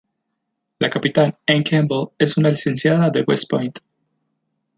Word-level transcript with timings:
La 0.79 0.89
capitán 0.89 1.37
Ann 1.45 1.61
Campbell 1.61 2.07
es 2.17 2.35
una 2.35 2.49
licenciada 2.49 3.11
de 3.11 3.21
West 3.21 3.47
Point. 3.47 3.77